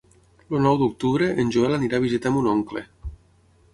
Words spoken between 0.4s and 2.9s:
El nou d'octubre en Joel anirà a visitar mon oncle.